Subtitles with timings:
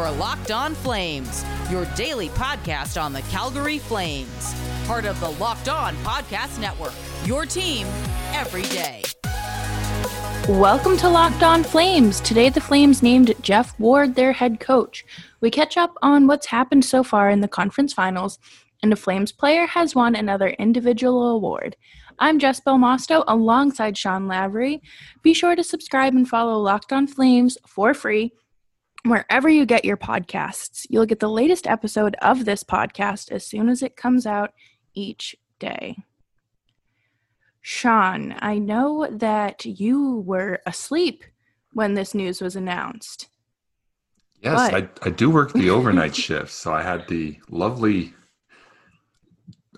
[0.00, 4.54] You're Locked On Flames, your daily podcast on the Calgary Flames.
[4.86, 6.94] Part of the Locked On Podcast Network,
[7.26, 7.86] your team
[8.32, 9.02] every day.
[10.48, 12.22] Welcome to Locked On Flames.
[12.22, 15.04] Today, the Flames named Geoff Ward their head coach.
[15.42, 18.38] We catch up on what's happened so far in the conference finals,
[18.82, 21.76] and a Flames player has won another individual award.
[22.18, 24.80] I'm Jess Belmosto alongside Sean Lavery.
[25.22, 28.32] Be sure to subscribe and follow Locked On Flames for free
[29.04, 30.86] wherever you get your podcasts.
[30.88, 34.52] You'll get the latest episode of this podcast as soon as it comes out
[34.94, 35.96] each day.
[37.60, 41.24] Sean, I know that you were asleep
[41.72, 43.28] when this news was announced.
[44.42, 48.14] Yes, I, I do work the overnight shift, so I had the lovely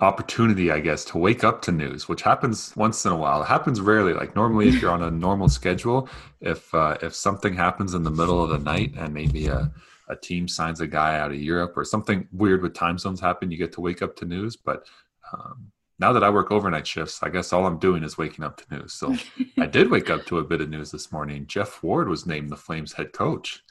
[0.03, 3.43] opportunity, I guess, to wake up to news, which happens once in a while.
[3.43, 4.13] It happens rarely.
[4.13, 6.09] Like normally, if you're on a normal schedule,
[6.41, 9.73] if uh, if something happens in the middle of the night and maybe a,
[10.09, 13.51] a team signs a guy out of Europe or something weird with time zones happen,
[13.51, 14.57] you get to wake up to news.
[14.57, 14.87] But
[15.33, 18.57] um, now that I work overnight shifts, I guess all I'm doing is waking up
[18.57, 18.93] to news.
[18.95, 19.17] So
[19.59, 21.47] I did wake up to a bit of news this morning.
[21.47, 23.63] Geoff Ward was named the Flames head coach.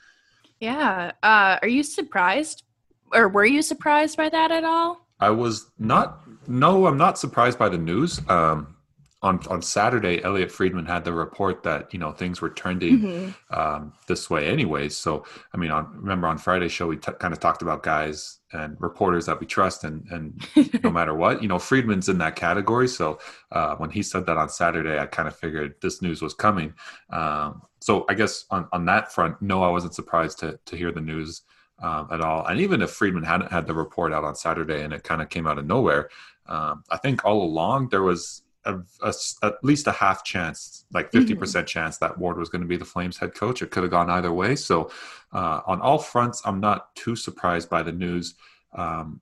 [0.62, 1.12] Yeah.
[1.22, 2.64] Uh, are you surprised,
[3.12, 5.08] or were you surprised by that at all?
[5.22, 6.20] I was not.
[6.48, 8.20] No, I'm not surprised by the news.
[8.28, 8.76] Um,
[9.24, 13.60] on on Saturday, Elliot Friedman had the report that you know things were trending mm-hmm.
[13.60, 14.98] um, this way, anyways.
[14.98, 18.40] So, I mean, on remember on Friday's show, we t- kind of talked about guys
[18.52, 22.36] and reporters that we trust, and and no matter what, you know, Friedman's in that
[22.36, 22.88] category.
[22.88, 23.20] So,
[23.52, 26.74] uh, when he said that on Saturday, I kind of figured this news was coming.
[27.12, 30.92] Um, so, I guess on on that front, no, I wasn't surprised to to hear
[30.92, 31.44] the news
[31.82, 32.46] um, at all.
[32.46, 35.30] And even if Friedman hadn't had the report out on Saturday and it kind of
[35.30, 36.10] came out of nowhere,
[36.48, 41.12] um, I think all along there was a, a, at least a half chance, like
[41.12, 41.40] 50% mm-hmm.
[41.40, 43.62] percent mm hmm chance that Ward was going to be the Flames head coach.
[43.62, 44.56] It could have gone either way.
[44.56, 44.92] So
[45.32, 48.36] uh, on all fronts, I'm not too surprised by the news.
[48.74, 49.22] Um,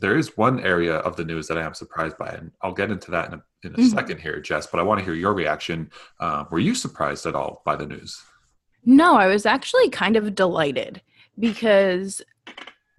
[0.00, 2.90] there is one area of the news that I am surprised by, and I'll get
[2.90, 3.96] into that in a, in a mm-hmm.
[3.96, 4.66] second here, Jess.
[4.66, 5.90] But I want to hear your reaction.
[6.18, 8.22] Uh, were you surprised at all by the news?
[8.84, 11.00] No, I was actually kind of delighted
[11.38, 12.22] because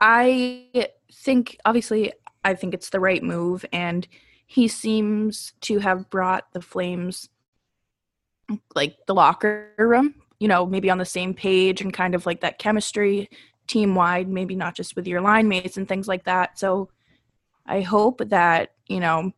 [0.01, 2.13] I think obviously
[2.43, 4.07] I think it's the right move and
[4.47, 7.29] he seems to have brought the Flames
[8.75, 12.41] like the locker room, you know, maybe on the same page and kind of like
[12.41, 13.29] that chemistry
[13.67, 16.59] team wide, maybe not just with your line mates and things like that.
[16.59, 16.89] So
[17.65, 19.31] I hope that, you know,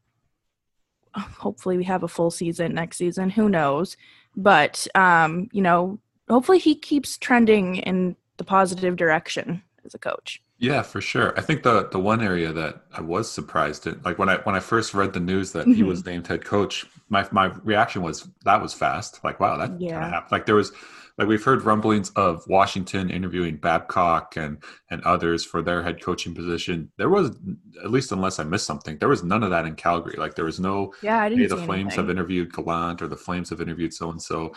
[1.16, 3.96] hopefully we have a full season next season, who knows.
[4.36, 10.42] But um, you know, hopefully he keeps trending in the positive direction as a coach.
[10.60, 11.38] Yeah, for sure.
[11.38, 14.56] I think the the one area that I was surprised at, like when I when
[14.56, 15.74] I first read the news that mm-hmm.
[15.74, 19.24] he was named head coach, my my reaction was that was fast.
[19.24, 19.94] Like, wow, that yeah.
[19.94, 20.32] kind of happened.
[20.32, 20.72] Like there was
[21.20, 24.58] like we've heard rumblings of Washington interviewing Babcock and
[24.90, 26.92] and others for their head coaching position.
[26.98, 27.38] There was
[27.84, 30.16] at least unless I missed something, there was none of that in Calgary.
[30.18, 31.98] Like there was no yeah, I didn't hey, the Flames anything.
[31.98, 34.54] have interviewed Gallant or the Flames have interviewed so and so.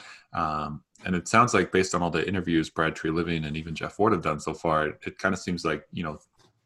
[1.05, 4.13] And it sounds like based on all the interviews Brad Treliving and even Jeff Ward
[4.13, 6.19] have done so far, it, it kind of seems like you know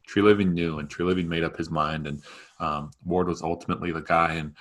[0.08, 2.22] Treliving knew and Treliving made up his mind, and
[2.60, 4.34] um, Ward was ultimately the guy.
[4.34, 4.54] And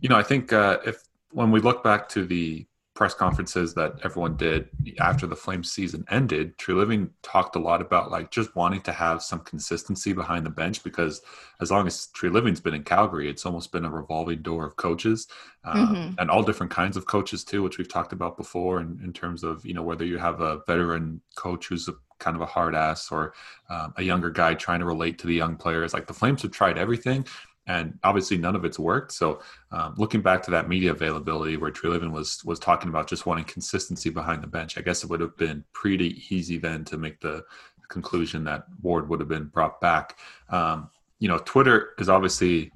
[0.00, 2.66] you know, I think uh, if when we look back to the
[3.00, 4.68] press conferences that everyone did
[4.98, 9.22] after the Flames season ended, Treliving talked a lot about like just wanting to have
[9.22, 11.22] some consistency behind the bench because
[11.62, 15.28] as long as Treliving's been in Calgary, it's almost been a revolving door of coaches
[15.64, 16.14] um, mm-hmm.
[16.18, 19.44] and all different kinds of coaches too, which we've talked about before in, in terms
[19.44, 22.74] of, you know, whether you have a veteran coach who's a, kind of a hard
[22.74, 23.32] ass or
[23.70, 25.94] um, a younger guy trying to relate to the young players.
[25.94, 27.26] Like the Flames have tried everything
[27.70, 29.12] and obviously none of it's worked.
[29.12, 33.26] So, um, looking back to that media availability where Treliving was was talking about just
[33.26, 36.98] wanting consistency behind the bench, I guess it would have been pretty easy then to
[36.98, 37.44] make the
[37.88, 40.18] conclusion that Ward would have been brought back.
[40.48, 42.72] Um, you know, Twitter is obviously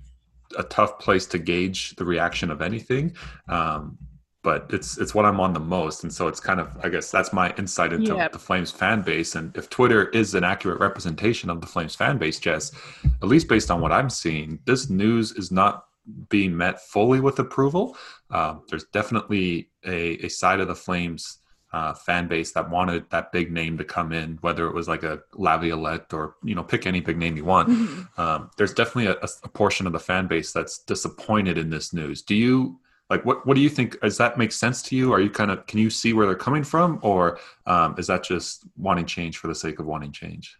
[0.56, 3.16] a tough place to gauge the reaction of anything.
[3.48, 3.98] Um,
[4.44, 7.10] but it's it's what I'm on the most, and so it's kind of I guess
[7.10, 9.34] that's my insight into the Flames fan base.
[9.34, 12.70] And if Twitter is an accurate representation of the Flames fan base, Jess,
[13.04, 15.86] at least based on what I'm seeing, this news is not
[16.28, 17.96] being met fully with approval.
[18.30, 21.38] Uh, there's definitely a, a side of the Flames
[21.72, 25.02] uh, fan base that wanted that big name to come in, whether it was like
[25.02, 27.68] a Laviolette or you know pick any big name you want.
[27.68, 28.20] Mm-hmm.
[28.20, 32.22] Um, there's definitely a, a portion of the fan base that's disappointed in this news.
[32.22, 32.78] Do you?
[33.14, 35.12] Like what what do you think does that make sense to you?
[35.12, 36.98] Are you kind of can you see where they're coming from?
[37.02, 40.56] Or um, is that just wanting change for the sake of wanting change?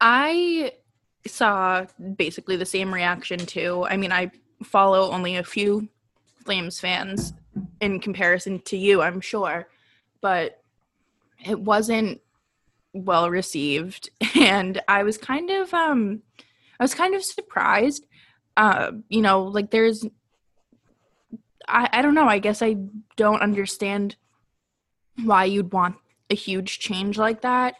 [0.00, 0.72] I
[1.26, 1.84] saw
[2.16, 3.86] basically the same reaction too.
[3.88, 4.30] I mean i
[4.62, 5.88] follow only a few
[6.44, 7.32] flames fans
[7.80, 9.68] in comparison to you i'm sure
[10.20, 10.60] but
[11.46, 12.20] it wasn't
[12.92, 14.10] well received.
[14.36, 16.22] And I was kind of um
[16.78, 18.06] I was kind of surprised.
[18.56, 20.06] Uh, you know, like there's
[21.68, 22.76] I, I don't know, I guess I
[23.16, 24.16] don't understand
[25.24, 25.96] why you'd want
[26.30, 27.74] a huge change like that,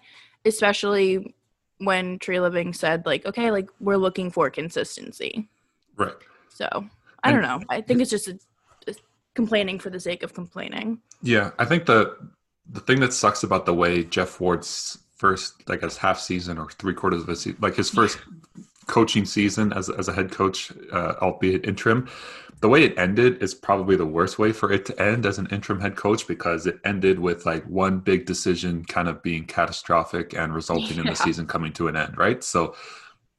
[0.45, 1.35] especially
[1.79, 5.49] when Treliving said like, okay, like we're looking for consistency.
[5.97, 6.15] Right.
[6.49, 6.87] So
[7.23, 7.61] I don't know.
[7.69, 8.39] I think it's just a,
[8.87, 8.95] a
[9.35, 11.01] complaining for the sake of complaining.
[11.23, 12.17] Yeah, I think the
[12.69, 16.71] the thing that sucks about the way Geoff Ward's first, I guess, half season or
[16.71, 18.19] three quarters of a season, like his first
[18.87, 22.09] coaching season as as a head coach, uh, albeit interim,
[22.61, 25.49] the way it ended is probably the worst way for it to end as an
[25.51, 30.35] interim head coach because it ended with like one big decision kind of being catastrophic
[30.35, 31.03] and resulting yeah.
[31.03, 32.45] in the season coming to an end, right?
[32.45, 32.75] So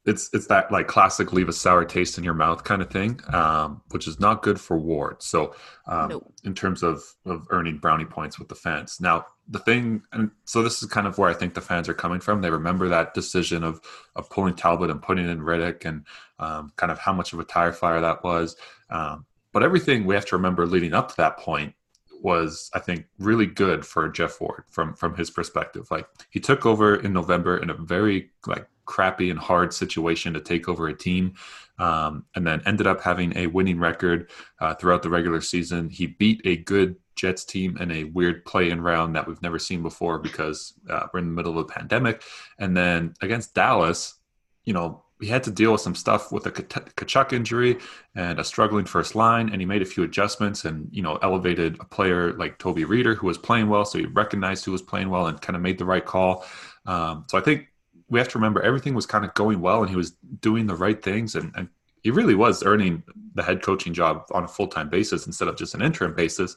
[0.06, 3.19] it's it's that like classic leave a sour taste in your mouth kind of thing,
[3.31, 5.21] um, which is not good for Ward.
[5.21, 5.53] So
[5.85, 6.33] um, nope.
[6.44, 9.00] in terms of of earning brownie points with the fans.
[9.00, 11.94] Now the thing, and so this is kind of where I think the fans are
[11.94, 12.41] coming from.
[12.41, 13.79] They remember that decision of
[14.15, 16.06] of pulling Talbot and putting in Rittich, and
[16.39, 18.56] um, kind of how much of a tire fire that was.
[18.91, 21.73] Um, but everything we have to remember leading up to that point
[22.21, 25.88] was I think really good for Geoff Ward from from his perspective.
[25.89, 30.39] Like he took over in November in a very like crappy and hard situation to
[30.39, 31.33] take over a team,
[31.79, 34.29] um, and then ended up having a winning record
[34.59, 35.89] uh, throughout the regular season.
[35.89, 39.81] He beat a good Jets team in a weird play-in round that we've never seen
[39.81, 42.23] before because uh, we're in the middle of a pandemic,
[42.59, 44.15] and then against Dallas,
[44.63, 47.77] you know he had to deal with some stuff with a Tkachuk injury
[48.15, 51.77] and a struggling first line, and he made a few adjustments and you know elevated
[51.79, 55.09] a player like Toby Rieder who was playing well, so he recognized who was playing
[55.09, 56.45] well and kind of made the right call.
[56.85, 57.68] Um, so I think
[58.09, 60.75] we have to remember everything was kind of going well, and he was doing the
[60.75, 61.69] right things, and, and
[62.03, 63.03] he really was earning
[63.35, 66.56] the head coaching job on a full time basis instead of just an interim basis.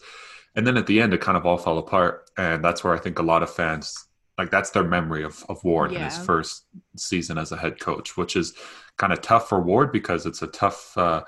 [0.57, 2.99] And then at the end, it kind of all fell apart, and that's where I
[2.99, 4.04] think a lot of fans
[4.39, 5.99] like that's their memory of, of Ward yeah.
[5.99, 6.65] in his first
[6.97, 8.55] season as a head coach, which is
[8.97, 11.23] kind of tough for Ward because it's a tough uh,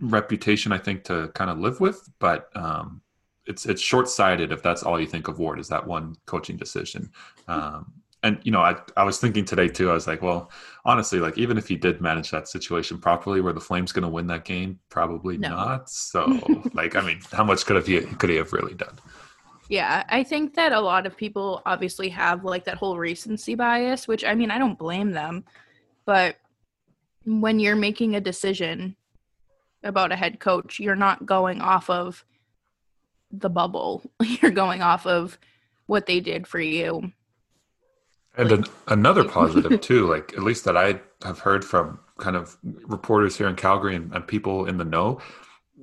[0.00, 2.08] reputation, I think, to kind of live with.
[2.18, 3.02] But um,
[3.46, 6.56] it's it's short sighted if that's all you think of Ward is that one coaching
[6.56, 7.10] decision.
[7.46, 9.90] Um, and you know, I I was thinking today too.
[9.90, 10.50] I was like, well,
[10.84, 14.08] honestly, like even if he did manage that situation properly, were the Flames going to
[14.08, 14.78] win that game?
[14.88, 15.50] Probably no.
[15.50, 15.90] not.
[15.90, 16.40] So,
[16.72, 18.98] like, I mean, how much could have he could he have really done?
[19.68, 24.08] Yeah, I think that a lot of people obviously have like that whole recency bias,
[24.08, 25.44] which I mean, I don't blame them.
[26.06, 26.36] But
[27.26, 28.96] when you're making a decision
[29.84, 32.24] about a head coach, you're not going off of
[33.30, 34.02] the bubble.
[34.22, 35.38] You're going off of
[35.86, 37.12] what they did for you.
[38.36, 42.36] And like, an, another positive too, like at least that I have heard from kind
[42.36, 45.20] of reporters here in Calgary and, and people in the know,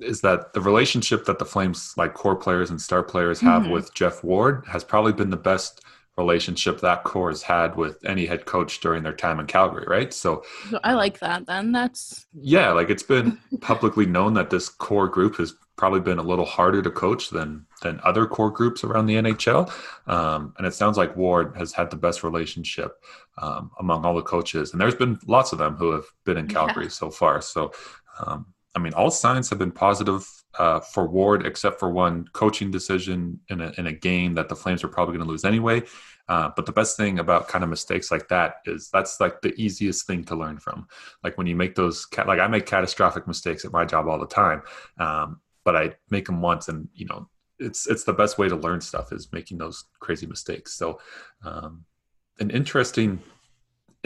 [0.00, 3.72] is that the relationship that the Flames like core players and star players have mm-hmm.
[3.72, 5.82] with Geoff Ward has probably been the best
[6.16, 10.14] relationship that core has had with any head coach during their time in Calgary, right?
[10.14, 10.44] So
[10.82, 11.72] I like that then.
[11.72, 16.22] That's Yeah, like it's been publicly known that this core group has probably been a
[16.22, 19.70] little harder to coach than than other core groups around the NHL.
[20.10, 23.04] Um, and it sounds like Ward has had the best relationship
[23.36, 24.72] um, among all the coaches.
[24.72, 26.90] And there's been lots of them who have been in Calgary yeah.
[26.90, 27.42] so far.
[27.42, 27.72] So
[28.26, 28.46] um,
[28.76, 30.28] I mean, all signs have been positive
[30.58, 34.56] uh, for Ward, except for one coaching decision in a, in a game that the
[34.56, 35.82] Flames are probably going to lose anyway.
[36.28, 39.54] Uh, but the best thing about kind of mistakes like that is that's like the
[39.60, 40.86] easiest thing to learn from.
[41.24, 44.26] Like when you make those, like I make catastrophic mistakes at my job all the
[44.26, 44.62] time,
[44.98, 48.56] um, but I make them once, and you know, it's it's the best way to
[48.56, 50.74] learn stuff is making those crazy mistakes.
[50.74, 51.00] So,
[51.44, 51.84] um,
[52.40, 53.20] an interesting,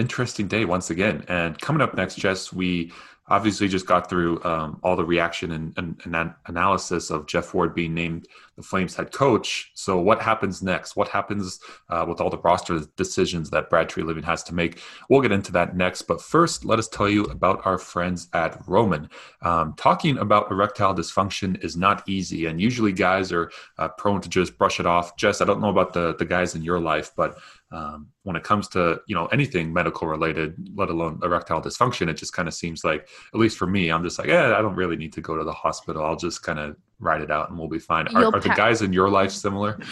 [0.00, 1.24] interesting day once again.
[1.28, 2.92] And coming up next, Jess, we
[3.30, 7.74] obviously just got through um, all the reaction and, and, and, analysis of Geoff Ward
[7.74, 8.26] being named
[8.56, 9.70] the Flames head coach.
[9.74, 10.96] So, what happens next?
[10.96, 14.80] What happens uh, with all the roster decisions that Brad Treliving has to make?
[15.08, 16.02] We'll get into that next.
[16.02, 19.08] But first, let us tell you about our friends at Roman.
[19.42, 24.28] Um, talking about erectile dysfunction is not easy, and usually guys are uh, prone to
[24.28, 25.16] just brush it off.
[25.16, 27.38] Jess, I don't know about the, the guys in your life, but
[27.72, 32.14] um, when it comes to you know anything medical related let alone erectile dysfunction it
[32.14, 34.74] just kind of seems like at least for me i'm just like yeah i don't
[34.74, 36.04] really need to go to the hospital.
[36.04, 38.06] I'll just kind of ride it out and we'll be fine.
[38.08, 39.78] Are, are, the guys in your life similar?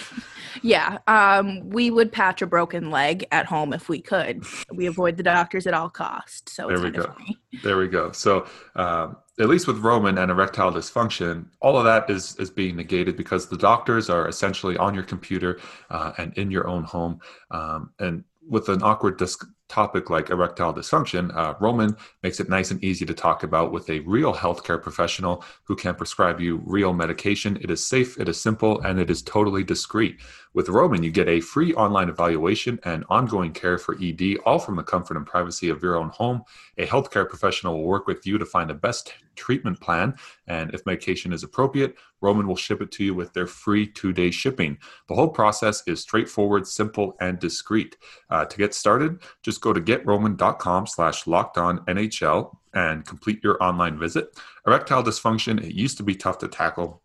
[0.63, 4.45] Yeah um, we would patch a broken leg at home if we could.
[4.73, 7.15] We avoid the doctors at all costs so there we go.
[7.63, 8.11] there we go.
[8.11, 12.77] So um, at least with Roman and erectile dysfunction, all of that is is being
[12.77, 15.61] negated because the doctors are essentially on your computer
[15.91, 17.21] uh, and in your own home.
[17.51, 22.71] Um, and with an awkward dis- topic like erectile dysfunction, uh, Roman makes it nice
[22.71, 26.93] and easy to talk about with a real healthcare professional who can prescribe you real
[26.93, 27.59] medication.
[27.61, 30.21] It is safe, it is simple, and it is totally discreet.
[30.59, 34.75] With Roman, you get a free online evaluation and ongoing care for ED, all from
[34.75, 36.43] the comfort and privacy of your own home.
[36.79, 40.17] A healthcare professional will work with you to find the best treatment plan,
[40.49, 44.33] and if medication is appropriate, Roman will ship it to you with their free two-day
[44.33, 44.79] shipping.
[45.07, 47.97] The whole process is straightforward, simple, and discreet.
[48.29, 53.63] Uh, to get started, just go to getroman.com slash locked on NHL and complete your
[53.63, 54.37] online visit.
[54.67, 57.01] Erectile dysfunction, it used to be tough to tackle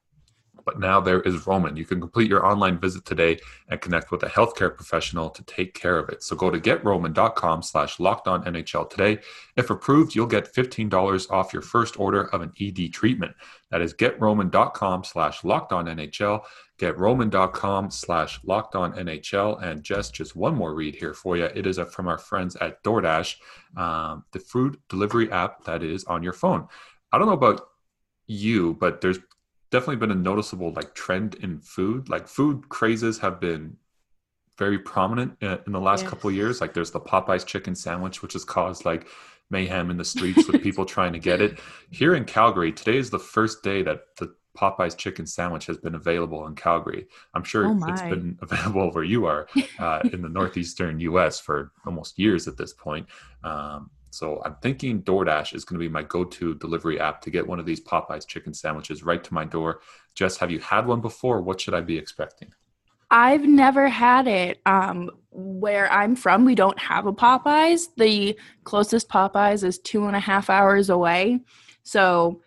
[0.65, 1.75] but now there is Roman.
[1.75, 3.39] You can complete your online visit today
[3.70, 6.24] and connect with a healthcare professional to take care of it.
[6.24, 9.20] So go to getroman.com slash locked on NHL today.
[9.55, 13.36] If approved, you'll get $15 off your first order of an ED treatment.
[13.72, 16.43] That is getroman.com slash locked on NHL.
[16.79, 19.62] Getroman.com slash locked on NHL.
[19.63, 21.46] And just, just one more read here for you.
[21.46, 23.36] It is from our friends at DoorDash,
[23.77, 26.67] um, the food delivery app that is on your phone.
[27.12, 27.62] I don't know about
[28.27, 29.20] you, but there's
[29.74, 32.08] definitely been a noticeable like trend in food.
[32.08, 33.75] Like food crazes have been
[34.60, 36.62] very prominent in, in the last couple of years.
[36.62, 39.08] Like there's the Popeyes chicken sandwich, which has caused like
[39.50, 41.60] mayhem in the streets with people trying to get it.
[41.89, 45.96] Here in Calgary, today is the first day that the Popeyes chicken sandwich has been
[45.96, 47.08] available in Calgary.
[47.34, 49.48] I'm sure oh it's been available where you are
[49.80, 51.39] uh, in the northeastern U.S.
[51.39, 53.08] for almost years at this point.
[53.44, 57.48] Um, so I'm thinking DoorDash is going to be my go-to delivery app to get
[57.48, 59.82] one of these Popeyes chicken sandwiches right to my door.
[60.15, 61.41] Jess, have you had one before?
[61.41, 62.53] What should I be expecting?
[63.10, 64.60] I've never had it.
[64.65, 67.88] Um, where I'm from, we don't have a Popeyes.
[67.98, 71.41] The closest Popeyes is two and a half hours away.
[71.84, 72.41] So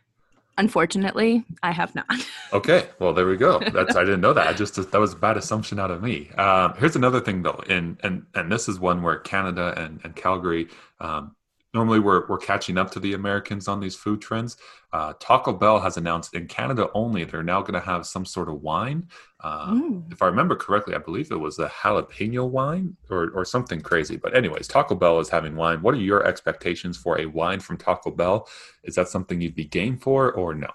[0.59, 2.07] Unfortunately, I have not.
[2.53, 3.59] okay, well there we go.
[3.59, 4.47] That's I didn't know that.
[4.47, 6.31] I just that was a bad assumption out of me.
[6.31, 10.17] Um, here's another thing though, and and and this is one where Canada and and
[10.17, 10.69] Calgary
[10.99, 11.36] um,
[11.77, 14.57] normally we're, we're catching up to the Americans on these food trends.
[14.95, 18.49] Uh, Taco Bell has announced in Canada only they're now going to have some sort
[18.49, 19.07] of wine.
[19.41, 20.11] Uh, mm.
[20.11, 24.17] If I remember correctly, I believe it was a jalapeno wine or, or something crazy.
[24.17, 25.83] But, anyways, Taco Bell is having wine.
[25.83, 28.49] What are your expectations for a wine from Taco Bell?
[28.83, 30.71] Is that something you'd be game for or no?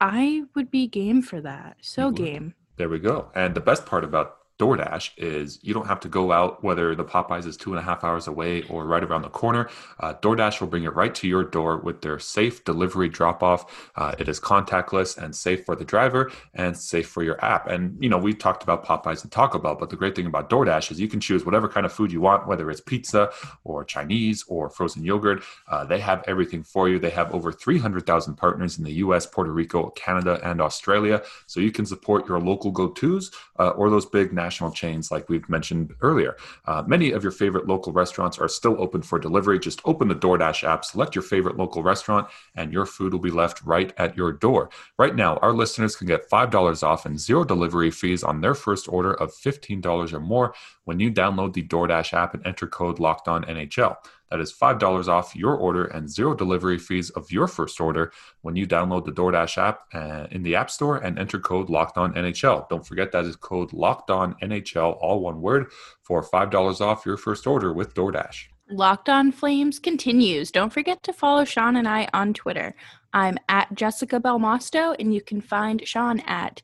[0.00, 1.76] I would be game for that.
[1.82, 2.54] So game.
[2.76, 3.30] There we go.
[3.34, 7.04] And the best part about DoorDash is you don't have to go out whether the
[7.04, 9.68] Popeyes is two and a half hours away or right around the corner.
[9.98, 13.90] Uh, DoorDash will bring it right to your door with their safe delivery drop off.
[13.96, 17.66] Uh, it is contactless and safe for the driver and safe for your app.
[17.66, 20.48] And you know we've talked about Popeyes and Taco Bell, but the great thing about
[20.48, 23.32] DoorDash is you can choose whatever kind of food you want, whether it's pizza
[23.64, 25.42] or Chinese or frozen yogurt.
[25.68, 27.00] Uh, they have everything for you.
[27.00, 31.72] They have over 300,000 partners in the U.S., Puerto Rico, Canada, and Australia, so you
[31.72, 36.36] can support your local go-tos uh, or those big national chains like we've mentioned earlier.
[36.66, 39.58] Uh, many of your favorite local restaurants are still open for delivery.
[39.58, 43.30] Just open the DoorDash app, select your favorite local restaurant, and your food will be
[43.42, 44.70] left right at your door.
[44.98, 48.88] Right now, our listeners can get $5 off and zero delivery fees on their first
[48.88, 53.28] order of $15 or more when you download the DoorDash app and enter code Locked
[53.28, 53.96] On NHL.
[54.30, 58.12] That is $5 off your order and zero delivery fees of your first order
[58.42, 61.98] when you download the DoorDash app uh, in the App Store and enter code Locked
[61.98, 62.68] On NHL.
[62.68, 65.66] Don't forget that is code Locked On NHL, all one word,
[66.02, 68.46] for $5 off your first order with DoorDash.
[68.70, 70.50] Locked On Flames continues.
[70.50, 72.74] Don't forget to follow Sean and I on Twitter.
[73.12, 76.62] I'm at Jessica Belmosto, and you can find Sean at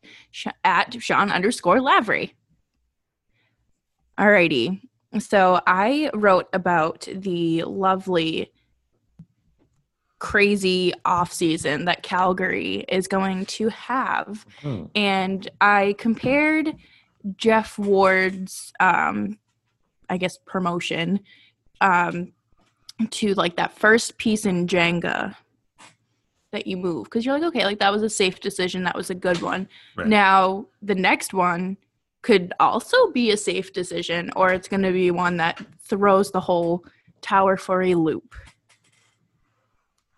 [0.64, 2.34] at Sean underscore Lavery.
[4.18, 4.80] Alrighty.
[5.18, 8.52] So I wrote about the lovely
[10.20, 14.46] crazy off season that Calgary is going to have.
[14.62, 14.84] Mm-hmm.
[14.94, 16.76] And I compared
[17.36, 19.38] Geoff Ward's um
[20.08, 21.20] I guess promotion
[21.80, 22.32] um
[23.10, 25.34] to like that first piece in Jenga
[26.52, 29.08] that you move because you're like okay like that was a safe decision that was
[29.08, 30.08] a good one right.
[30.08, 31.76] now the next one
[32.22, 36.40] could also be a safe decision, or it's going to be one that throws the
[36.40, 36.84] whole
[37.20, 38.34] tower for a loop.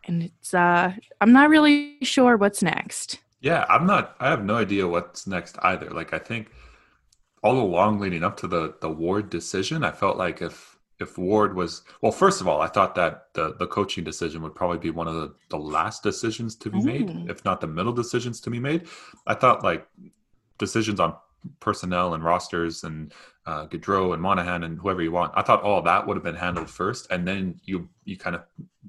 [0.04, 3.20] And it's, uh, I'm not really sure what's next.
[3.40, 5.90] Yeah, I'm not, I have no idea what's next either.
[5.90, 6.50] Like, I think
[7.42, 11.56] all along leading up to the, the Ward decision, I felt like if, if Ward
[11.56, 14.90] was well, first of all, I thought that the the coaching decision would probably be
[14.90, 18.50] one of the, the last decisions to be made, if not the middle decisions to
[18.50, 18.86] be made.
[19.26, 19.84] I thought like
[20.58, 21.16] decisions on
[21.60, 23.12] personnel and rosters and
[23.46, 25.32] uh, Gaudreau and Monahan and whoever you want.
[25.34, 28.42] I thought all that would have been handled first, and then you you kind of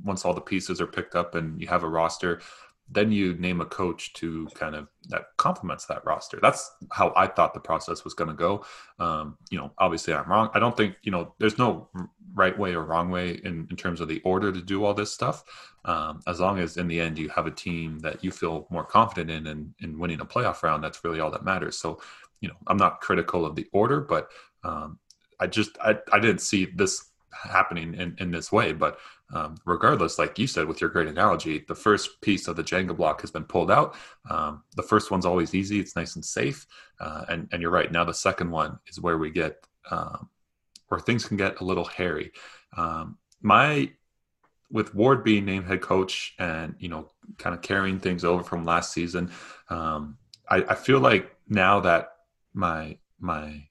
[0.03, 2.41] once all the pieces are picked up and you have a roster,
[2.89, 6.39] then you name a coach to kind of that complements that roster.
[6.41, 8.65] That's how I thought the process was going to go.
[8.99, 10.49] Um, you know, obviously I'm wrong.
[10.53, 11.89] I don't think you know there's no
[12.35, 15.13] right way or wrong way in, in terms of the order to do all this
[15.13, 15.43] stuff.
[15.85, 18.85] Um, as long as in the end you have a team that you feel more
[18.85, 21.77] confident in and in winning a playoff round, that's really all that matters.
[21.77, 21.99] So
[22.43, 24.29] you know, I'm not critical of the order, but
[24.65, 24.99] um,
[25.39, 28.73] I just I, I didn't see this happening in, in this way.
[28.73, 28.99] But
[29.33, 32.95] um, regardless, like you said with your great analogy, the first piece of the Jenga
[32.95, 33.95] block has been pulled out.
[34.29, 36.67] Um, the first one's always easy; it's nice and safe.
[36.99, 37.89] Uh, and and you're right.
[37.89, 40.29] Now the second one is where we get um,
[40.89, 42.33] where things can get a little hairy.
[42.75, 43.89] Um, my
[44.69, 47.07] with Ward being named head coach and you know
[47.37, 49.31] kind of carrying things over from last season,
[49.69, 50.17] um,
[50.49, 52.12] I, I feel like now that
[52.53, 53.63] my my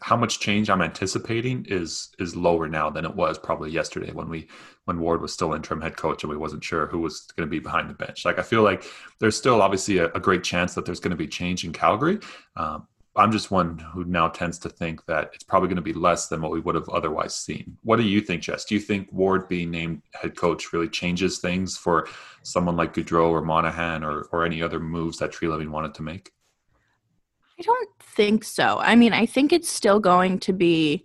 [0.00, 4.28] how much change I'm anticipating is is lower now than it was probably yesterday when
[4.28, 4.48] we
[4.86, 7.50] when Ward was still interim head coach and we wasn't sure who was going to
[7.50, 8.24] be behind the bench.
[8.24, 8.84] Like I feel like
[9.20, 12.18] there's still obviously a, a great chance that there's going to be change in Calgary.
[12.56, 15.92] Um, I'm just one who now tends to think that it's probably going to be
[15.92, 17.76] less than what we would have otherwise seen.
[17.82, 18.64] What do you think, Jess?
[18.64, 22.08] Do you think Ward being named head coach really changes things for
[22.42, 26.32] someone like Gaudreau or Monahan or, or any other moves that Treliving wanted to make?
[27.58, 28.78] I don't think so.
[28.80, 31.04] I mean, I think it's still going to be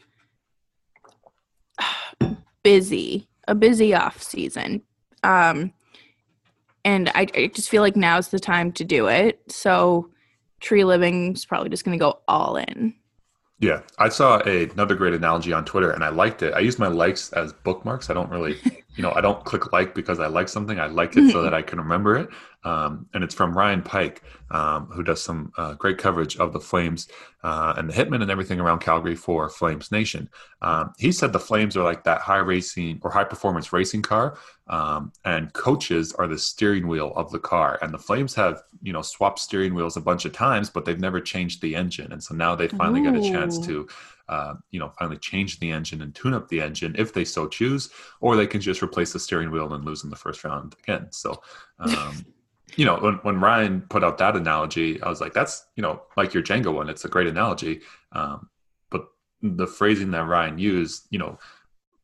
[2.64, 4.82] busy, a busy off season.
[5.24, 5.74] Um,
[6.86, 9.42] and I, I just feel like now's the time to do it.
[9.48, 10.10] So
[10.62, 12.96] Treliving is probably just going to go all in.
[13.60, 16.54] Yeah, I saw a, another great analogy on Twitter and I liked it.
[16.54, 18.10] I use my likes as bookmarks.
[18.10, 18.58] I don't really,
[18.96, 20.80] you know, I don't click like because I like something.
[20.80, 22.30] I like it so that I can remember it.
[22.64, 26.60] Um, and it's from Ryan Pike, um, who does some uh, great coverage of the
[26.60, 27.08] Flames
[27.44, 30.30] uh, and the Hitmen and everything around Calgary for Flames Nation.
[30.62, 34.38] Um, he said the Flames are like that high racing or high performance racing car,
[34.68, 37.80] um, and coaches are the steering wheel of the car.
[37.82, 41.00] And the Flames have, you know, swapped steering wheels a bunch of times, but they've
[41.00, 42.12] never changed the engine.
[42.12, 43.12] And so now they finally Ooh.
[43.12, 43.88] get a chance to
[44.30, 47.48] uh, you know, finally change the engine and tune up the engine if they so
[47.48, 47.90] choose,
[48.22, 51.08] or they can just replace the steering wheel and lose in the first round again.
[51.12, 51.42] So,
[51.80, 52.26] um,
[52.76, 56.04] you know, when, when Ryan put out that analogy, I was like, that's, you know,
[56.16, 57.82] like your Jenga one, it's a great analogy.
[58.12, 58.50] Um,
[58.92, 59.08] but
[59.42, 61.40] the phrasing that Ryan used, you know,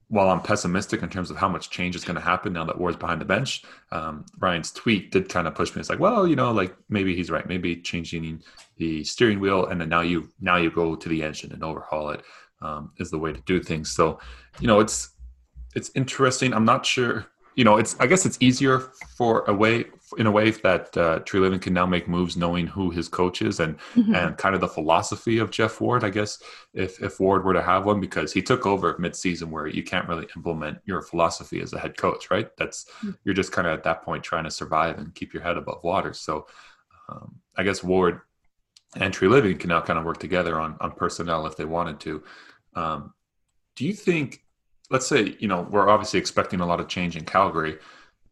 [0.10, 2.78] while I'm pessimistic in terms of how much change is going to happen now that
[2.78, 5.80] Ward's behind the bench, um, Ryan's tweet did kind of push me.
[5.80, 7.48] It's like, well, you know, like maybe he's right.
[7.48, 8.44] Maybe changing
[8.78, 12.10] the steering wheel and then now you now you go to the engine and overhaul
[12.10, 12.22] it
[12.62, 13.92] um, is the way to do things.
[13.92, 14.20] So,
[14.60, 15.10] you know, it's
[15.76, 16.54] it's interesting.
[16.54, 18.80] I'm not sure you know, it's I guess it's easier
[19.18, 19.86] for a way
[20.18, 23.60] in a way that uh, Treliving can now make moves knowing who his coach is
[23.60, 24.14] and mm-hmm.
[24.14, 26.04] and kind of the philosophy of Geoff Ward.
[26.04, 26.42] I guess
[26.74, 30.08] if if Ward were to have one, because he took over midseason where you can't
[30.08, 32.50] really implement your philosophy as a head coach, right?
[32.58, 33.12] That's mm-hmm.
[33.24, 35.84] you're just kind of at that point trying to survive and keep your head above
[35.84, 36.14] water.
[36.14, 36.48] So
[37.10, 38.22] um, I guess Ward
[38.96, 42.24] and Treliving can now kind of work together on on personnel if they wanted to.
[42.76, 43.14] Um,
[43.76, 44.46] do you think
[44.90, 47.78] let's say you know we're obviously expecting a lot of change in Calgary.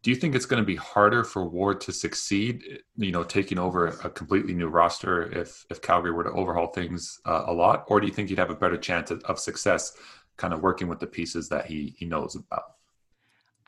[0.04, 2.82] Do you think it's going to be harder for Ward to succeed?
[2.94, 7.18] You know, taking over a completely new roster if if Calgary were to overhaul things
[7.24, 9.96] uh, a lot, or do you think he'd have a better chance of, of success,
[10.36, 12.74] kind of working with the pieces that he he knows about?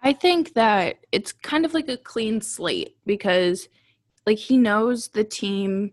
[0.02, 3.70] I think that it's kind of like a clean slate because
[4.26, 5.92] like he knows the team,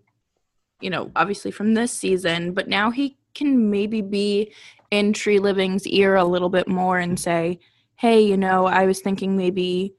[0.81, 4.51] you know, obviously from this season, but now he can maybe be
[4.91, 7.61] in Treliving's ear a little bit more and say,
[7.95, 9.95] "Hey, you know, I was thinking maybe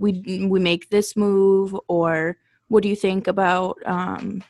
[0.00, 2.36] we we make this move, or
[2.68, 4.42] what do you think about um,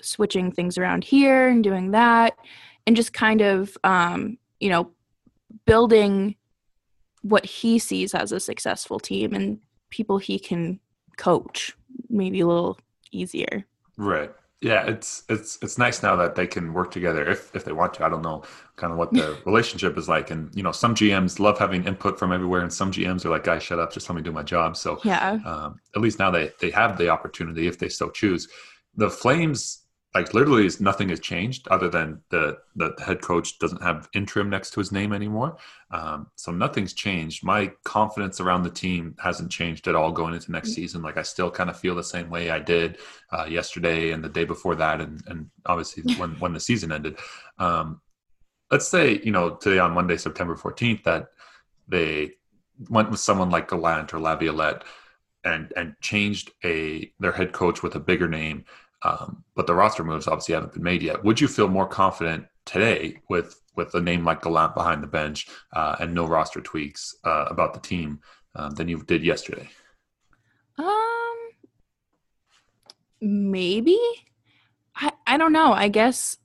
[0.00, 2.36] switching things around here and doing that?"
[2.86, 4.90] And just kind of, um, you know,
[5.66, 6.36] building
[7.22, 10.78] what he sees as a successful team and people he can
[11.16, 11.74] coach
[12.10, 12.78] maybe a little
[13.12, 13.64] easier.
[13.96, 14.30] Right.
[14.64, 17.92] Yeah, it's it's it's nice now that they can work together if if they want
[17.94, 18.04] to.
[18.06, 18.44] I don't know
[18.76, 22.18] kind of what the relationship is like, and you know, some GMs love having input
[22.18, 24.42] from everywhere, and some GMs are like, "Guys, shut up, just let me do my
[24.42, 28.08] job." So yeah, um, at least now they they have the opportunity if they so
[28.08, 28.48] choose.
[28.96, 29.83] The Flames
[30.14, 34.48] like literally is nothing has changed other than the the head coach doesn't have interim
[34.48, 35.56] next to his name anymore.
[35.90, 37.44] Um, so nothing's changed.
[37.44, 40.82] My confidence around the team hasn't changed at all going into next mm-hmm.
[40.82, 41.02] season.
[41.02, 42.98] Like i still kind of feel the same way i did
[43.32, 47.18] uh, yesterday and the day before that and and obviously when when the season ended.
[47.58, 48.00] Um,
[48.70, 51.28] let's say you know today on monday september 14th that
[51.86, 52.32] they
[52.88, 54.84] went with someone like gallant or laviolette
[55.44, 58.64] and and changed a their head coach with a bigger name
[59.04, 61.22] um, but the roster moves obviously haven't been made yet.
[61.24, 65.48] Would you feel more confident today with with a name like Gallant behind the bench
[65.72, 68.20] uh, and no roster tweaks uh, about the team
[68.54, 69.68] um, than you did yesterday?
[70.78, 71.36] Um,
[73.20, 73.98] maybe.
[74.96, 75.72] I I don't know.
[75.72, 76.38] I guess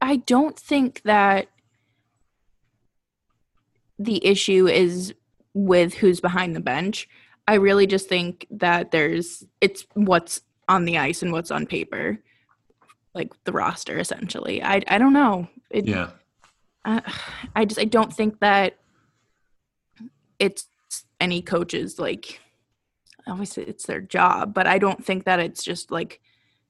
[0.00, 1.48] I don't think that
[3.98, 5.12] the issue is
[5.54, 7.08] with who's behind the bench.
[7.48, 12.18] I really just think that there's it's what's on the ice and what's on paper.
[13.14, 14.62] like the roster essentially.
[14.62, 15.48] I I don't know.
[15.70, 16.10] It, Yeah.
[16.84, 17.02] I,
[17.56, 18.76] I just I don't think that
[20.38, 20.66] it's
[21.20, 22.40] any coaches like
[23.26, 26.20] obviously it's their job, but I don't think that it's just like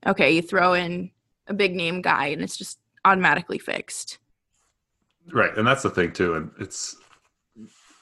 [0.06, 1.10] okay, you throw in
[1.48, 4.18] a big name guy and it's just automatically fixed.
[5.32, 6.34] Right, and that's the thing too.
[6.34, 6.96] And it's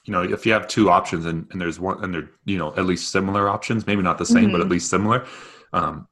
[0.05, 2.73] you know if you have two options and, and there's one and they're you know
[2.77, 4.71] at least similar options, maybe not the same, but at Mhm.
[4.71, 5.27] least similar.
[5.77, 6.09] Um,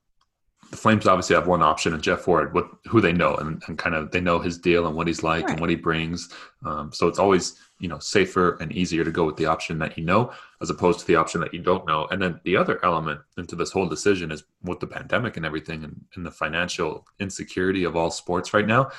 [0.71, 3.79] the Flames obviously have one option, and Geoff Ward, what who they know, and, and
[3.79, 5.53] kind of they know his deal and what he's like Right.
[5.53, 6.33] and what he brings.
[6.65, 9.97] Um, so it's always you know safer and easier to go with the option that
[9.99, 12.07] you know as opposed to the option that you don't know.
[12.11, 15.85] And then the other element into this whole decision is with the pandemic and everything,
[15.85, 18.91] and, and the financial insecurity of all sports right now.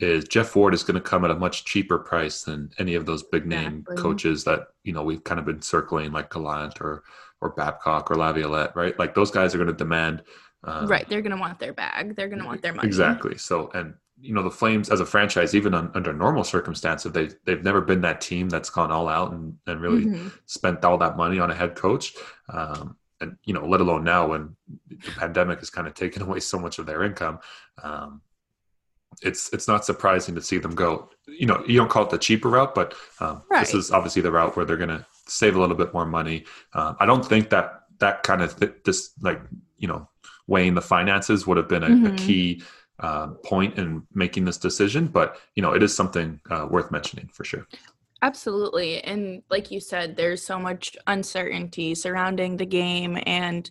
[0.00, 3.04] Is Geoff Ward is going to come at a much cheaper price than any of
[3.04, 3.96] those big name Exactly.
[4.02, 7.02] coaches that you know we've kind of been circling, like Gallant or
[7.40, 8.98] or Babcock or Laviolette, right?
[8.98, 10.22] Like those guys are going to demand
[10.64, 12.14] um, right, they're going to want their bag.
[12.16, 12.86] They're going to want their money.
[12.86, 13.38] Exactly.
[13.38, 17.30] So, and you know, the Flames as a franchise, even un, under normal circumstances, they
[17.44, 20.32] they've never been that team that's gone all out and, and really Mhm.
[20.44, 22.14] spent all that money on a head coach.
[22.50, 24.56] Um, and you know, let alone now when
[24.88, 27.38] the pandemic has kind of taken away so much of their income.
[27.82, 28.20] Um,
[29.22, 31.10] it's it's not surprising to see them go.
[31.26, 34.32] You know, you don't call it the cheaper route, but um, this is obviously the
[34.32, 36.44] route where they're going to save a little bit more money.
[36.74, 39.40] Um, I don't think that that kind of th- this like
[39.78, 40.08] you know
[40.46, 42.16] weighing the finances would have been a, a Mhm.
[42.16, 42.62] key
[42.98, 47.28] uh, point in making this decision, but you know, it is something uh, worth mentioning
[47.32, 47.66] for sure.
[48.22, 49.02] Absolutely.
[49.02, 53.70] And like you said, there's so much uncertainty surrounding the game and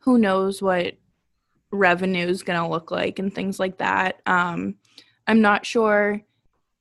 [0.00, 0.94] who knows what
[1.72, 4.20] revenue is going to look like and things like that.
[4.26, 4.76] Um,
[5.26, 6.22] I'm not sure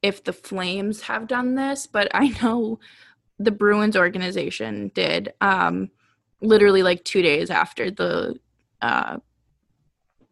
[0.01, 2.79] if the Flames have done this, but I know
[3.39, 5.89] the Bruins organization did um,
[6.41, 8.39] literally like two days after the
[8.81, 9.17] uh,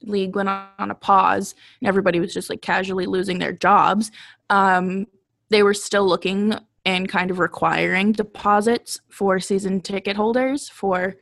[0.04, 4.12] league went on a pause and everybody was just like casually losing their jobs.
[4.50, 5.08] Um,
[5.50, 6.54] they were still looking
[6.86, 11.15] and kind of requiring deposits for season ticket holders for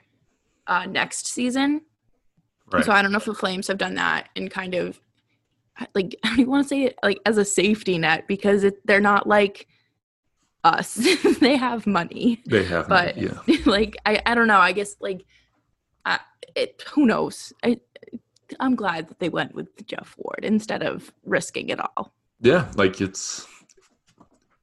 [0.67, 1.81] uh, next season.
[2.71, 2.85] Right.
[2.85, 4.99] So I don't know if the Flames have done that and kind of
[5.93, 8.99] like I don't want to say it like as a safety net because it, they're
[8.99, 9.67] not like
[10.63, 10.95] us.
[11.39, 13.37] they have money, they have, but yeah.
[13.65, 14.59] like I, I don't know.
[14.59, 15.25] I guess like
[16.05, 16.19] I,
[16.55, 17.53] it who knows.
[17.63, 17.79] I
[18.59, 22.13] I'm glad that they went with Geoff Ward instead of risking it all.
[22.41, 23.47] Yeah, like it's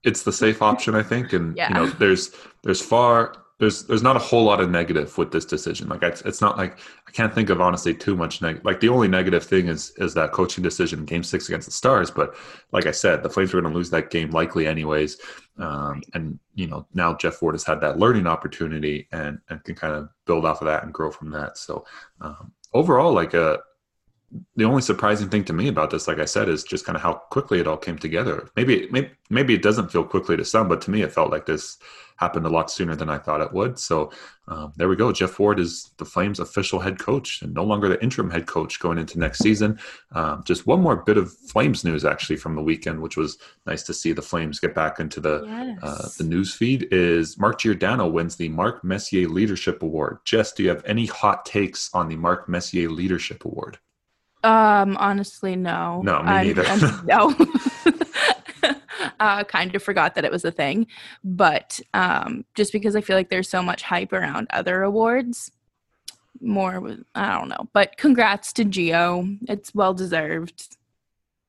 [0.02, 1.68] it's the safe option, I think, and Yeah.
[1.68, 2.30] you know, there's
[2.62, 5.88] there's far there's there's not a whole lot of negative with this decision.
[5.88, 8.64] Like it's, it's not like I can't think of honestly too much negative.
[8.64, 12.10] Like the only negative thing is is that coaching decision Game Six against the Stars.
[12.10, 12.36] But
[12.72, 15.18] like I said, the Flames are going to lose that game likely anyways.
[15.58, 19.74] Um, and you know now Geoff Ward has had that learning opportunity and and can
[19.74, 21.56] kind of build off of that and grow from that.
[21.56, 21.86] So
[22.20, 23.60] um, overall, like a
[24.56, 27.02] the only surprising thing to me about this, like I said, is just kind of
[27.02, 28.48] how quickly it all came together.
[28.56, 31.46] Maybe, maybe, maybe it doesn't feel quickly to some, but to me, it felt like
[31.46, 31.78] this
[32.16, 33.78] happened a lot sooner than I thought it would.
[33.78, 34.10] So
[34.48, 35.12] um, there we go.
[35.12, 38.80] Geoff Ward is the Flames' official head coach and no longer the interim head coach
[38.80, 39.78] going into next season.
[40.12, 43.36] Um, just one more bit of Flames news actually from the weekend, which was
[43.66, 45.78] nice to see the Flames get back into the Yes.
[45.82, 50.18] uh, the news feed is Mark Giordano wins the Mark Messier Leadership Award.
[50.24, 53.78] Jess, do you have any hot takes on the Mark Messier Leadership Award?
[54.46, 56.02] Um, honestly, no.
[56.02, 56.66] No, me I'm- neither.
[56.66, 57.34] I'm- no.
[59.20, 60.86] uh, kind of forgot that it was a thing,
[61.24, 65.50] but um, just because I feel like there's so much hype around other awards,
[66.40, 67.68] more with I don't know.
[67.72, 69.26] But congrats to Geo.
[69.48, 70.76] It's well deserved.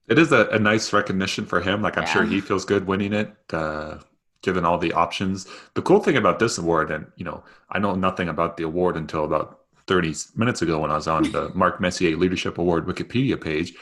[0.08, 1.82] It is a, a nice recognition for him.
[1.82, 3.98] Like I'm sure he feels good winning it, uh,
[4.42, 5.46] given all the options.
[5.74, 8.96] The cool thing about this award, and you know, I know nothing about the award
[8.96, 9.57] until about
[9.88, 13.74] 30 minutes ago when I was on the Mark Messier Leadership Award Wikipedia page,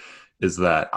[0.41, 0.91] is that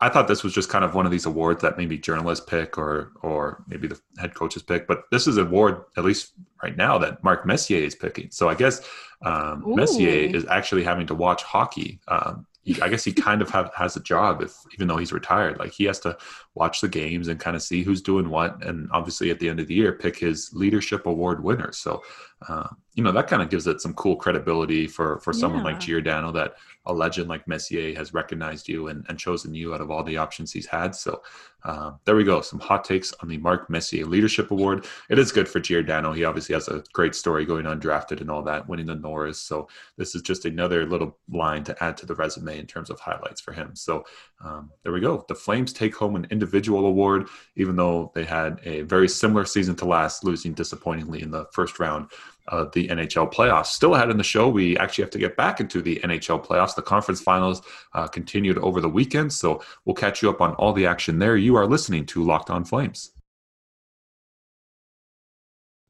[0.00, 2.76] I thought this was just kind of one of these awards that maybe journalists pick
[2.76, 4.86] or or maybe the head coaches pick.
[4.86, 8.30] But this is an award, at least right now, that Mark Messier is picking.
[8.30, 8.86] So I guess
[9.22, 12.00] um, Messier is actually having to watch hockey.
[12.08, 15.12] Um, he, I guess he kind of have, has a job if even though he's
[15.12, 15.58] retired.
[15.58, 16.16] Like he has to
[16.54, 19.60] watch the games and kind of see who's doing what, and obviously at the end
[19.60, 21.78] of the year pick his leadership award winners.
[21.78, 22.02] So
[22.48, 25.74] uh, you know that kind of gives it some cool credibility for for someone like
[25.76, 25.86] Yeah.
[25.86, 26.54] Giordano that
[26.86, 30.18] a legend like Messier has recognized you and, and chosen you out of all the
[30.18, 30.94] options he's had.
[30.94, 31.22] So
[31.64, 32.42] uh, there we go.
[32.42, 34.84] Some hot takes on the Mark Messier Leadership Award.
[35.08, 36.12] It is good for Giordano.
[36.12, 39.40] He obviously has a great story going undrafted and all that, winning the Norris.
[39.40, 43.00] So this is just another little line to add to the resume in terms of
[43.00, 43.74] highlights for him.
[43.74, 44.04] So
[44.44, 45.24] um, there we go.
[45.26, 49.74] The Flames take home an individual award, even though they had a very similar season
[49.76, 52.10] to last, losing disappointingly in the first round
[52.48, 53.66] uh, the NHL playoffs.
[53.66, 56.74] Still ahead in the show, we actually have to get back into the NHL playoffs.
[56.74, 57.62] The conference finals
[57.94, 61.36] uh, continued over the weekend, so we'll catch you up on all the action there.
[61.36, 63.10] You are listening to Locked On Flames.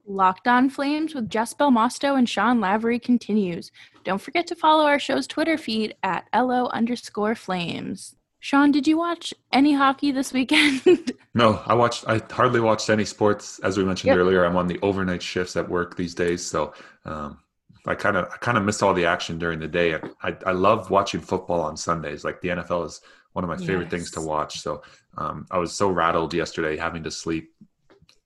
[0.07, 3.73] Locked On Flames with Jess Belmosto and Sean Lavery continues.
[4.05, 8.14] Don't forget to follow our show's Twitter feed at LO underscore flames.
[8.45, 11.13] Sean, did you watch any hockey this weekend?
[11.35, 12.05] no, I watched.
[12.07, 13.59] I hardly watched any sports.
[13.61, 14.19] As we mentioned yep.
[14.19, 16.75] earlier, I'm on the overnight shifts at work these days, so
[17.07, 17.39] um,
[17.87, 19.95] I kind of I kind of missed all the action during the day.
[20.23, 22.23] I I love watching football on Sundays.
[22.23, 23.01] Like the NFL is
[23.33, 23.91] one of my favorite yes.
[23.93, 24.61] things to watch.
[24.61, 24.83] So
[25.17, 27.51] um, I was so rattled yesterday having to sleep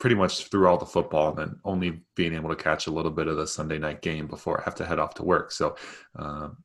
[0.00, 3.12] pretty much through all the football and then only being able to catch a little
[3.12, 5.52] bit of the Sunday night game before I have to head off to work.
[5.52, 5.76] So
[6.16, 6.56] um,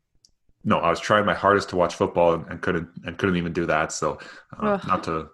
[0.63, 3.54] no, I was trying my hardest to watch football and, and couldn't and couldn't even
[3.54, 3.91] do that.
[3.91, 4.19] So,
[4.58, 5.30] uh, not to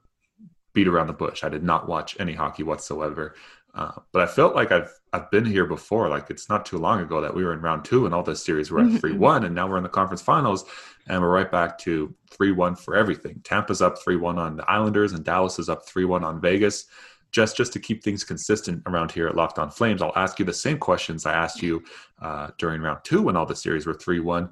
[0.73, 3.35] beat around the bush, I did not watch any hockey whatsoever.
[3.75, 6.09] Uh, but I felt like I've I've been here before.
[6.09, 8.43] Like it's not too long ago that we were in round two and all this
[8.43, 10.65] series were at three one, and now we're in the conference finals,
[11.07, 13.39] and we're right back to three one for everything.
[13.43, 16.85] Tampa's up three one on the Islanders, and Dallas is up three one on Vegas.
[17.31, 20.45] Just just to keep things consistent around here at Locked On Flames, I'll ask you
[20.45, 21.83] the same questions I asked you
[22.23, 24.49] uh, during round two when all the series were three one.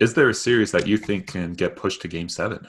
[0.00, 2.68] Is there a series that you think can get pushed to game seven?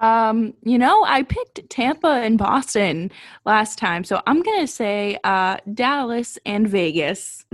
[0.00, 3.12] Um, you know, I picked Tampa and Boston
[3.44, 7.44] last time, so I'm gonna say uh, Dallas and Vegas.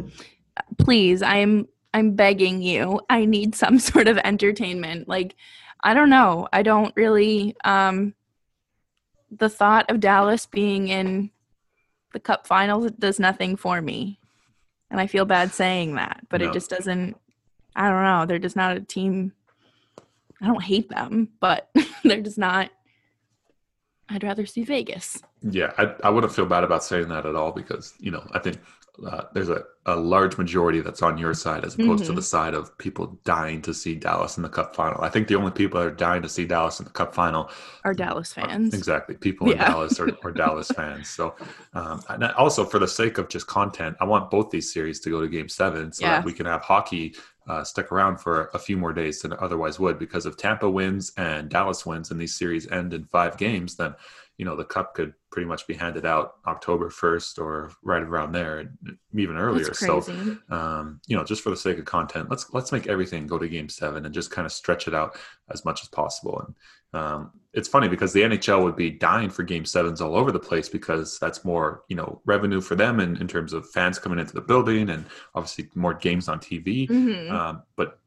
[0.79, 3.01] Please, I'm I'm begging you.
[3.11, 5.09] I need some sort of entertainment.
[5.09, 5.35] Like,
[5.83, 6.49] I don't know.
[6.53, 7.57] I don't really.
[7.65, 8.15] Um,
[9.29, 11.31] the thought of Dallas being in
[12.13, 14.21] the Cup Finals does nothing for me,
[14.89, 16.49] and I feel bad saying that, but no.
[16.49, 17.17] it just doesn't
[17.77, 18.27] I don't know.
[18.27, 19.33] They're just not a team.
[20.41, 21.71] I don't hate them, but
[22.05, 22.71] they're just not.
[24.09, 25.23] I'd rather see Vegas.
[25.43, 28.39] Yeah, I, I wouldn't feel bad about saying that at all because, you know, I
[28.39, 28.59] think
[29.05, 32.13] uh, there's a, a large majority that's on your side as opposed mm-hmm.
[32.13, 35.03] to the side of people dying to see Dallas in the Cup final.
[35.03, 37.51] I think the only people that are dying to see Dallas in the Cup final
[37.85, 38.73] are Dallas fans.
[38.73, 39.17] Are, exactly.
[39.17, 39.53] People yeah.
[39.55, 41.11] in Dallas are, are Dallas fans.
[41.11, 41.35] So,
[41.75, 45.11] um, and also for the sake of just content, I want both these series to
[45.11, 46.17] go to game seven so yeah.
[46.17, 47.15] that we can have hockey
[47.49, 51.49] uh, around for a few more days than otherwise would because if Tampa wins and
[51.49, 53.95] Dallas wins and these series end in five games, then
[54.39, 58.33] you know the cup could pretty much be handed out October 1st or right around
[58.33, 58.73] there,
[59.15, 59.73] even earlier.
[59.75, 60.03] So,
[60.51, 63.49] um, you know, just for the sake of content, let's let's make everything go to
[63.49, 65.17] Game Seven and just kind of stretch it out
[65.51, 66.41] as much as possible.
[66.41, 66.55] And
[66.97, 70.39] um, it's funny because the NHL would be dying for game sevens all over the
[70.39, 74.19] place because that's more, you know, revenue for them in, in terms of fans coming
[74.19, 76.89] into the building and obviously more games on TV.
[76.89, 77.35] Mm-hmm.
[77.35, 77.99] Um, but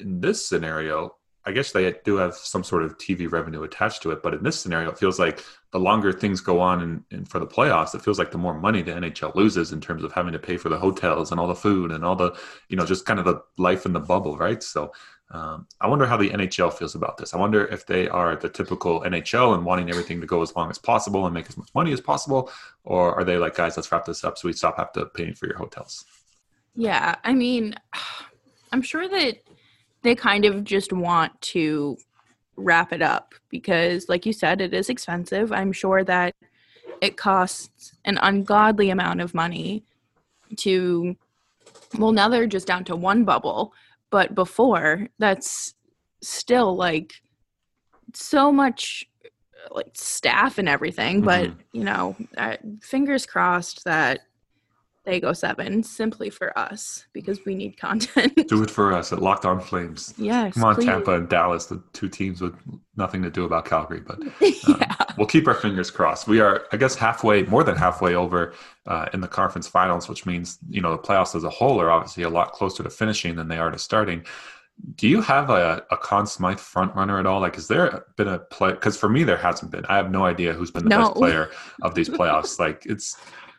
[0.00, 4.10] in this scenario, I guess they do have some sort of TV revenue attached to
[4.10, 4.22] it.
[4.22, 7.38] But in this scenario, it feels like the longer things go on and, and for
[7.38, 10.32] the playoffs, it feels like the more money the NHL loses in terms of having
[10.32, 12.36] to pay for the hotels and all the food and all the,
[12.68, 14.60] you know, just kind of the life in the bubble, right?
[14.60, 14.92] So
[15.30, 17.32] um, I wonder how the NHL feels about this.
[17.32, 20.70] I wonder if they are the typical NHL and wanting everything to go as long
[20.70, 22.50] as possible and make as much money as possible,
[22.84, 25.34] or are they like, guys, let's wrap this up so we stop have to paying
[25.34, 26.04] for your hotels?
[26.74, 27.74] Yeah, I mean,
[28.72, 29.38] I'm sure that
[30.06, 31.96] they kind of just want to
[32.56, 35.52] wrap it up because, like you said, it is expensive.
[35.52, 36.34] I'm sure that
[37.00, 39.84] it costs an ungodly amount of money
[40.56, 41.16] to
[41.98, 43.72] well now they're just down to one bubble
[44.10, 45.74] but before that's
[46.22, 47.14] still like
[48.14, 49.04] so much
[49.70, 51.60] like staff and everything but mm-hmm.
[51.72, 54.20] you know uh, fingers crossed that
[55.06, 58.34] they go seven simply for us because we need content.
[58.48, 60.12] do it for us at Locked On Flames.
[60.18, 60.54] Yes.
[60.54, 60.84] Come on, please.
[60.84, 62.54] Tampa and Dallas, the two teams with
[62.96, 64.94] nothing to do about Calgary, but um, yeah.
[65.16, 66.26] we'll keep our fingers crossed.
[66.26, 68.52] We are, I guess, halfway, more than halfway over
[68.86, 71.90] uh, in the conference finals, which means you know the playoffs as a whole are
[71.90, 74.24] obviously a lot closer to finishing than they are to starting.
[74.96, 77.40] Do you have a, a Conn Smythe front runner at all?
[77.40, 78.72] Like, has there been a play?
[78.72, 79.86] Because for me, there hasn't been.
[79.86, 81.04] I have no idea who's been the no.
[81.04, 82.58] best player of these playoffs.
[82.58, 83.16] like, it's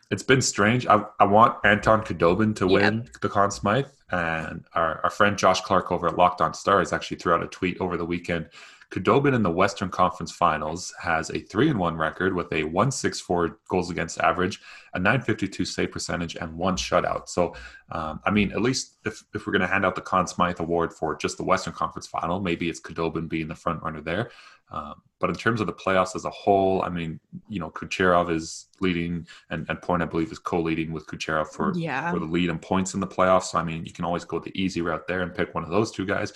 [0.09, 0.87] it's been strange.
[0.87, 3.13] I, I want Anton Khudobin to win yep.
[3.21, 7.17] the Conn Smythe, and our, our friend Josh Clark over at Locked On Stars actually
[7.17, 8.49] threw out a tweet over the weekend.
[8.91, 12.89] Khudobin in the Western Conference Finals has a three and one record with a one
[12.89, 14.61] six four goals against average,
[14.93, 17.27] a nine fifty two save percentage, and one shutout.
[17.27, 17.53] So,
[17.91, 20.61] um, I mean, at least if, if we're going to hand out the Conn Smythe
[20.61, 24.31] Award for just the Western Conference Final, maybe it's Khudobin being the front runner there.
[24.71, 28.29] Um, but in terms of the playoffs as a whole, I mean, you know, Kucherov
[28.29, 32.11] is leading, and, and Point, I believe, is co-leading with Kucherov for yeah.
[32.11, 33.45] for the lead in points in the playoffs.
[33.45, 35.69] So I mean, you can always go the easy route there and pick one of
[35.69, 36.31] those two guys.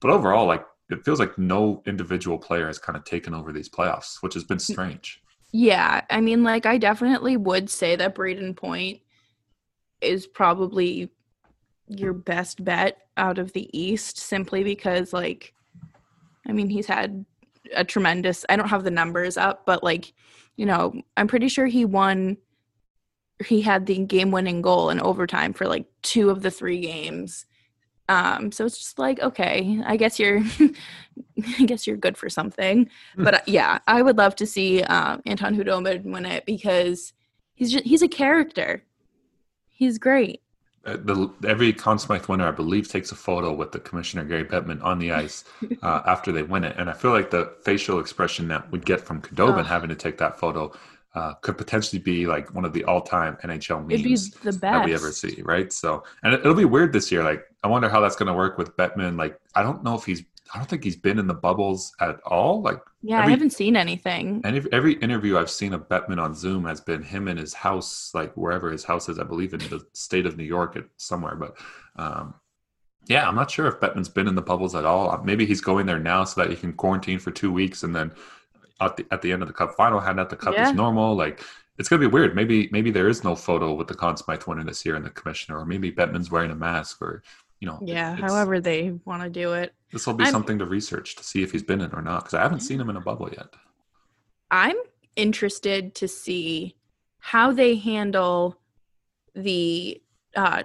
[0.00, 3.68] But overall, like it feels like no individual player has kind of taken over these
[3.68, 5.20] playoffs, which has been strange.
[5.52, 9.00] Yeah, I mean, like I definitely would say that Brayden Point
[10.00, 11.10] is probably
[11.88, 15.54] your best bet out of the East simply because, like,
[16.46, 17.24] I mean, he's had
[17.74, 20.12] a tremendous, I don't have the numbers up, but like,
[20.56, 22.36] you know, I'm pretty sure he won,
[23.44, 27.46] he had the game winning goal in overtime for like two of the three games.
[28.08, 30.42] Um, so it's just like, okay, I guess you're,
[31.58, 32.90] I guess you're good for something.
[33.16, 33.24] Hmm.
[33.24, 37.12] But uh, yeah, I would love to see uh, Anton Khudobin win it because
[37.54, 38.84] he's just, he's a character.
[39.68, 40.42] He's great.
[40.86, 44.44] Uh, the, every Conn Smythe winner, I believe, takes a photo with the commissioner Gary
[44.44, 45.44] Bettman on the ice
[45.82, 49.00] uh, after they win it, and I feel like the facial expression that we get
[49.00, 49.66] from Khudobin Ugh.
[49.66, 50.72] having to take that photo
[51.14, 54.60] uh, could potentially be like one of the all-time NHL It'd be memes the best
[54.60, 55.72] that we ever see, right?
[55.72, 57.22] So, and it, it'll be weird this year.
[57.22, 59.16] Like, I wonder how that's going to work with Bettman.
[59.18, 60.22] Like, I don't know if he's,
[60.54, 62.60] I don't think he's been in the bubbles at all.
[62.62, 64.42] Like, Yeah, every- I haven't seen anything.
[64.44, 67.54] and if, every interview I've seen of Bettman on Zoom has been him in his
[67.54, 69.18] house, like wherever his house is.
[69.18, 71.34] I believe in the state of New York, at somewhere.
[71.36, 71.56] But
[71.96, 72.34] um,
[73.06, 75.10] yeah, I'm not sure if Bettman's been in the bubbles at all.
[75.10, 77.96] Uh, Maybe he's going there now so that he can quarantine for two weeks, and
[77.96, 78.12] then
[78.80, 80.68] at the at the end of the Cup final, hand out the cup Yeah.
[80.68, 81.14] is normal.
[81.14, 81.42] Like
[81.78, 82.34] it's gonna be weird.
[82.36, 85.10] Maybe maybe there is no photo with the Conn Smythe winner this year and the
[85.10, 87.22] commissioner, or maybe Bettman's wearing a mask, or
[87.64, 89.72] you know, Yeah, however they want to do it.
[89.90, 92.18] this will be I'm- something to research to see if he's been in or not
[92.20, 93.46] because I haven't seen him in a bubble yet.
[94.50, 94.76] I'm
[95.16, 96.76] interested to see
[97.20, 98.60] how they handle
[99.34, 100.02] the
[100.36, 100.64] uh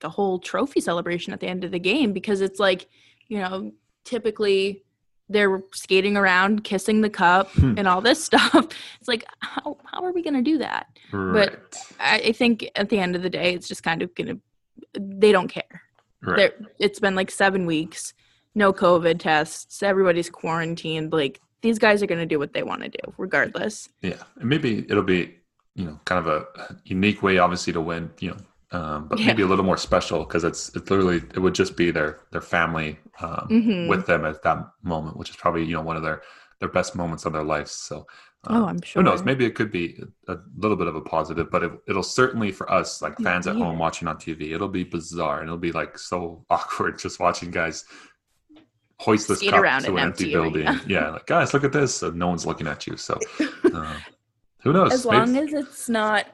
[0.00, 2.86] the whole trophy celebration at the end of the game because it's like,
[3.28, 3.72] you know,
[4.04, 4.82] typically
[5.28, 7.74] they're skating around, kissing the cup Hmm.
[7.78, 8.66] and all this stuff.
[8.98, 10.86] It's like how how are we going to do that?
[11.12, 11.56] Right.
[11.98, 14.38] I, I think at the end of the day it's just kind of going to
[14.98, 15.82] they don't care.
[16.22, 16.52] Right.
[16.78, 18.14] It's been like 7 weeks,
[18.54, 22.82] no covid tests, everybody's quarantined like these guys are going to do what they want
[22.82, 23.88] to do regardless.
[24.02, 25.34] Yeah, and maybe it'll be
[25.74, 28.10] you know kind of a unique way, obviously, to win.
[28.18, 29.26] You know, um, but Yeah.
[29.28, 32.40] maybe a little more special because it's it's literally it would just be their their
[32.40, 33.88] family um, Mhm.
[33.88, 36.22] with them at that moment, which is probably you know one of their
[36.60, 37.72] their best moments of their lives.
[37.72, 38.06] So.
[38.44, 39.02] Um, Oh, I'm sure.
[39.02, 39.22] Who knows?
[39.22, 42.70] Maybe it could be a, little bit of a positive, but it, it'll certainly for
[42.72, 43.64] us, like fans at Yeah.
[43.64, 47.50] home watching on TV, it'll be bizarre and it'll be like so awkward just watching
[47.50, 47.84] guys
[48.98, 50.80] hoist this Skate cup around to an empty, empty building.
[50.86, 52.02] yeah, like guys, look at this.
[52.02, 52.96] And no one's looking at you.
[52.96, 53.18] So
[53.74, 53.94] uh,
[54.62, 54.92] who knows?
[54.92, 56.26] as Maybe- long as it's not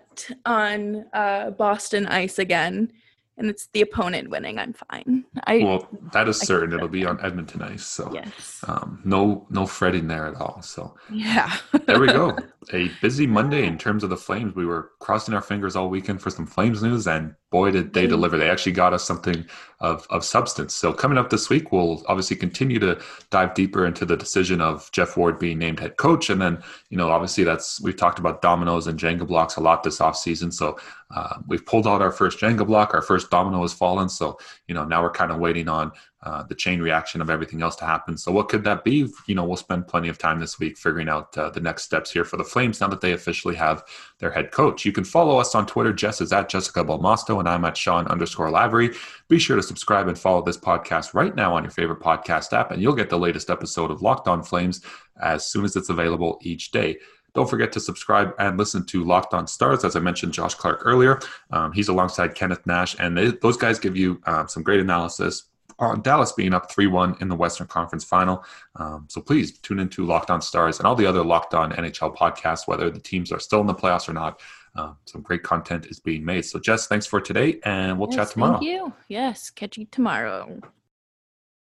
[0.44, 2.92] on uh, Boston ice again,
[3.38, 5.24] and it's the opponent winning, I'm fine.
[5.44, 6.72] I well, that is I certain.
[6.72, 7.86] It'll be on Edmonton ice.
[7.86, 10.62] So yes, um, no no fretting there at all.
[10.62, 11.56] So yeah.
[11.86, 12.36] there we go.
[12.72, 14.56] A busy Monday in terms of the Flames.
[14.56, 18.06] We were crossing our fingers all weekend for some Flames news, and boy, did they
[18.06, 18.10] Mm.
[18.10, 18.36] deliver.
[18.36, 19.44] They actually got us something
[19.78, 20.74] of, of substance.
[20.74, 22.98] So, coming up this week, we'll obviously continue to
[23.30, 26.28] dive deeper into the decision of Geoff Ward being named head coach.
[26.28, 29.84] And then, you know, obviously, that's we've talked about dominoes and Jenga blocks a lot
[29.84, 30.52] this offseason.
[30.52, 30.76] So,
[31.14, 34.08] uh, we've pulled out our first Jenga block, our first domino has fallen.
[34.08, 35.92] So, you know, now we're kind of waiting on
[36.26, 38.16] uh, the chain reaction of everything else to happen.
[38.16, 39.08] So, what could that be?
[39.28, 42.10] You know, we'll spend plenty of time this week figuring out uh, the next steps
[42.10, 43.84] here for the Flames now that they officially have
[44.18, 44.84] their head coach.
[44.84, 45.92] You can follow us on Twitter.
[45.92, 48.90] Jess is at Jessica Balmasto, and I'm at Sean underscore Lavery.
[49.28, 52.72] Be sure to subscribe and follow this podcast right now on your favorite podcast app,
[52.72, 54.80] and you'll get the latest episode of Locked On Flames
[55.22, 56.98] as soon as it's available each day.
[57.34, 59.84] Don't forget to subscribe and listen to Locked On Stars.
[59.84, 61.20] As I mentioned, Josh Clark earlier.
[61.52, 65.44] Um, he's alongside Kenneth Nash, and they, those guys give you um, some great analysis
[65.78, 68.44] on Dallas being up 3 1 in the Western Conference final.
[68.76, 72.16] Um, so please tune into Locked On Stars and all the other Locked On NHL
[72.16, 74.40] podcasts, whether the teams are still in the playoffs or not.
[74.74, 76.44] Um, some great content is being made.
[76.44, 78.58] So, Jess, thanks for today, and we'll Yes, chat tomorrow.
[78.58, 78.92] Thank you.
[79.08, 80.60] Yes, catch you tomorrow.